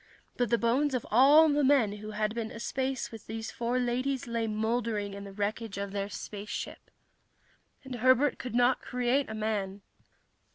But 0.35 0.49
the 0.49 0.57
bones 0.57 0.95
of 0.95 1.05
all 1.11 1.47
the 1.47 1.63
men 1.63 1.97
who 1.97 2.09
had 2.09 2.33
been 2.33 2.49
aspace 2.49 3.11
with 3.11 3.27
these 3.27 3.51
four 3.51 3.77
ladies 3.77 4.25
lay 4.25 4.47
mouldering 4.47 5.13
in 5.13 5.25
the 5.25 5.31
wreckage 5.31 5.77
of 5.77 5.91
their 5.91 6.09
spaceship. 6.09 6.89
And 7.83 7.93
Herbert 7.97 8.39
could 8.39 8.55
not 8.55 8.81
create 8.81 9.29
a 9.29 9.35
man. 9.35 9.83